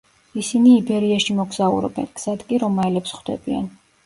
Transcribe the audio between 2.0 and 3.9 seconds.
გზად კი რომაელებს ხვდებიან.